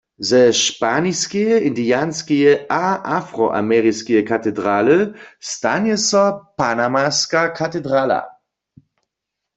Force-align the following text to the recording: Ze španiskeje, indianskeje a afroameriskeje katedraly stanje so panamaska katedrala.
Ze 0.29 0.45
španiskeje, 0.65 1.55
indianskeje 1.69 2.53
a 2.79 2.83
afroameriskeje 3.17 4.21
katedraly 4.31 4.97
stanje 5.51 5.95
so 6.09 6.23
panamaska 6.57 7.43
katedrala. 7.59 8.19